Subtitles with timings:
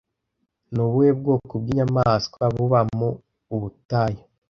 [0.73, 3.09] Ni ubuhe bwoko bw'inyamaswa buba mu
[3.55, 4.21] Ubutayu